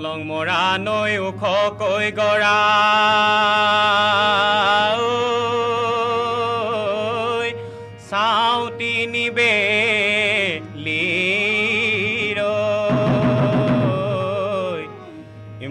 কলং 0.00 0.20
মৰা 0.28 0.60
নৈ 0.84 1.12
ওখকৈ 1.28 2.06
গৰা 2.18 2.60
ঐ, 5.00 5.02
চাওঁতি 8.08 8.94
নিবে 9.14 9.54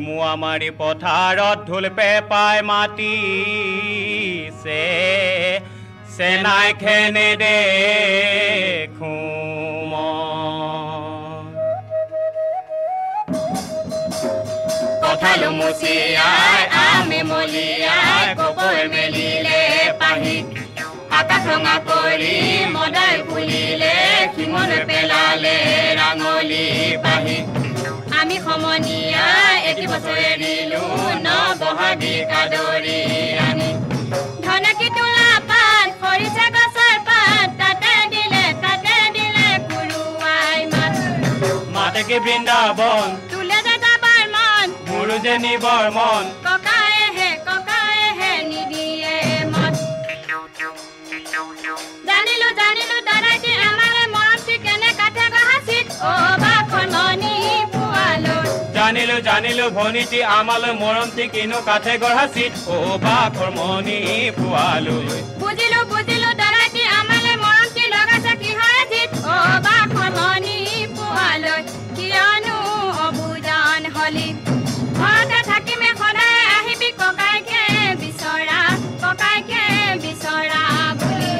মোৱা 0.05 0.33
মাৰি 0.43 0.69
পথাৰত 0.80 1.57
ঢোল 1.67 1.85
পেপাই 1.97 2.57
মাতিছে। 2.69 4.83
চেনাই 6.17 6.69
খেনে 6.81 7.30
দেখো 7.41 8.48
কঁঠালো 15.21 15.49
মুচিয়াই 15.59 16.61
আমি 16.85 17.19
মলিয়াই 17.29 18.27
কপৈ 18.39 18.79
মেলিলে 18.93 19.59
পাহি 20.01 20.37
আকাশ 21.19 21.43
ৰঙা 21.49 21.75
কৰি 21.87 22.35
মদাই 22.75 23.15
ফুলিলে 23.27 23.95
শিঙলৈ 24.35 24.79
পেলালে 24.89 25.57
ৰাঙলী 25.99 26.65
পাহি 27.03 27.37
আমি 28.19 28.37
সমনীয়াই 28.45 29.55
এটি 29.69 29.85
বছৰে 29.91 30.31
দিলো 30.44 30.83
ন 31.17 31.27
বহাগী 31.61 32.16
কাদৰি 32.31 33.01
আনি 33.47 33.69
ধনকি 34.45 34.88
তোলা 34.97 35.29
পাত 35.49 35.88
খৰিচা 36.01 36.45
গছৰ 36.55 36.95
পাত 37.07 37.47
তাতে 37.59 37.94
দিলে 38.13 38.44
তাতে 38.63 38.95
দিলে 39.16 39.47
কুৰুৱাই 39.69 40.59
মাত 40.72 40.94
মাতেকে 41.75 42.17
বৃন্দাবন 42.25 43.09
গুৰুজনী 45.09 45.53
বৰ্মন 45.63 46.25
ককায়েহে 46.45 47.29
ককায়েহে 47.47 48.31
নিদিয়ে 48.49 49.16
মত 49.53 49.73
জানিলো 52.09 52.49
জানিলো 52.59 52.97
দাদাই 53.07 53.38
যে 53.45 53.53
আমাৰে 53.69 54.03
মৰম 54.16 54.39
ঠিক 54.47 54.59
কেনে 54.66 54.91
কাঠে 54.99 55.25
গহাচিত 55.35 55.88
অবা 56.11 56.53
খননি 56.71 57.33
পোৱালৈ 57.73 58.45
জানিলো 58.77 59.17
জানিলো 59.29 59.66
ভনীটি 59.77 60.19
আমালৈ 60.38 60.73
মৰম 60.83 61.07
ঠিক 61.17 61.29
কিনো 61.35 61.59
কাঠে 61.69 61.95
গঢ়াচিত 62.03 62.53
অবা 62.77 63.17
খৰমনি 63.38 63.97
পোৱালৈ 64.38 65.19
বুজিলো 65.41 65.79
বুজিলো 65.91 66.29
দাদাই 66.41 66.67
যে 66.75 66.83
আমালৈ 66.99 67.35
মৰম 67.45 67.67
ঠিক 67.75 67.89
লগাইছে 67.95 68.33
কিহৰে 68.44 68.83
জিত 68.91 69.11
অবা 69.38 69.77
খৰমনি 69.95 70.57
পোৱালৈ 70.97 71.59
কিয়নো 71.97 72.57
অবুজান 73.07 73.83
হলি। 73.97 74.27
ঘৰতে 75.02 75.39
থাকিমে 75.50 75.89
সদায় 76.02 76.42
আহিবি 76.58 76.89
ককাইকে 77.02 77.64
বিচৰা 78.02 78.59
ককাইকে 79.03 79.64
বিচৰা 80.03 80.64
বুলি। 81.02 81.33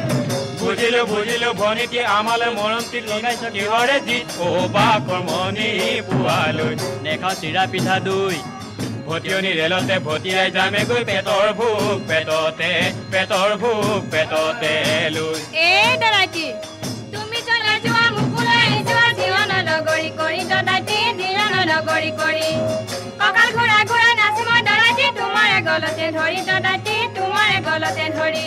বুজিলো 0.62 1.02
বুজিলো 1.12 1.50
ভনীটি 1.62 2.00
আমালৈ 2.18 2.50
মৰমটি 2.60 3.00
লগাইছ 3.10 3.42
কিহৰে 3.56 3.98
জিত 4.08 4.28
অ 4.46 4.50
বাখৰ 4.76 5.22
মণি 5.30 5.70
পোৱালৈ। 6.08 6.74
নেখাওঁ 7.06 7.36
চিৰা 7.42 7.64
পিঠা 7.72 7.96
দৈ 8.08 8.38
ভটিয়নি 9.08 9.52
ৰেলতে 9.60 9.96
ভটিয়াই 10.08 10.50
যামেগৈ 10.56 11.02
পেটৰ 11.10 11.48
ভোক 11.60 11.98
পেটতে 12.10 12.72
পেটৰ 13.14 13.50
ভোক 13.62 14.02
পেটতে 14.14 14.73
লৈ। 15.16 15.39
এই 15.70 15.89
তুমি 16.04 16.50
গলতে 26.30 26.42
ধৰি 26.42 26.42
দাদাটি 26.50 26.95
তোমাৰে 27.17 27.58
গলতে 27.67 28.06
ধৰি। 28.17 28.45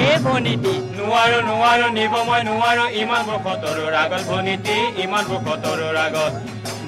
এ 0.00 0.04
ভনীতি 0.24 0.74
নোৱাৰো 0.98 1.38
নোৱাৰো 1.48 1.86
নিব 1.98 2.14
মই 2.28 2.40
নোৱাৰো 2.48 2.84
ইমান 3.02 3.22
বখতৰৰ 3.28 3.94
আগত 4.04 4.22
ভনীতি 4.30 4.76
ইমান 5.04 5.24
বখতৰৰ 5.32 5.96
আগত 6.06 6.32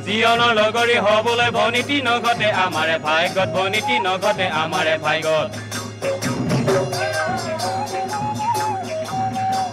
জীৱনৰ 0.05 0.53
লগৰী 0.61 0.97
হবলৈ 1.07 1.49
ভনীতি 1.59 1.97
নঘটে 2.09 2.49
আমাৰে 2.65 2.97
ভাগ্যত 3.07 3.49
ভনীতি 3.57 3.97
নঘটে 4.07 4.47
আমাৰে 4.63 4.95
ভাগ্যত। 5.05 5.49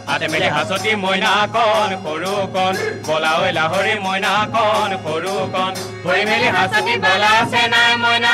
হাতে 0.07 0.28
মেলি 0.34 0.50
হাঁচতি 0.56 0.91
মইনা 1.03 1.31
কণ 1.56 1.90
সৰু 2.03 2.34
কণ 2.56 2.74
বলা 3.07 3.31
ঐ 3.41 3.44
লাহৰি 3.57 3.94
মইনা 4.06 4.34
কণ 4.56 4.90
সৰু 5.03 5.34
কণ। 5.56 5.72
ধৰি 6.03 6.24
মেলি 6.30 6.47
হাঁচতি 6.57 6.94
বলা 7.06 7.31
আছে 7.41 7.62
নাই 7.74 7.91
মইনা 8.03 8.34